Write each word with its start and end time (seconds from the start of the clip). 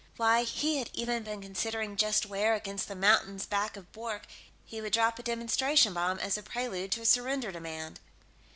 Why, 0.17 0.41
he 0.45 0.77
had 0.77 0.89
even 0.93 1.21
been 1.21 1.43
considering 1.43 1.95
just 1.95 2.25
where, 2.25 2.55
against 2.55 2.87
the 2.87 2.95
mountains 2.95 3.45
back 3.45 3.77
of 3.77 3.91
Bwork, 3.91 4.23
he 4.65 4.81
would 4.81 4.93
drop 4.93 5.19
a 5.19 5.21
demonstration 5.21 5.93
bomb 5.93 6.17
as 6.17 6.39
a 6.39 6.41
prelude 6.41 6.91
to 6.93 7.01
a 7.01 7.05
surrender 7.05 7.51
demand. 7.51 7.99